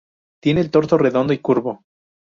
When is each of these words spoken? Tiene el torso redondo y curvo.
Tiene 0.41 0.61
el 0.61 0.71
torso 0.71 0.97
redondo 0.97 1.31
y 1.31 1.37
curvo. 1.37 1.83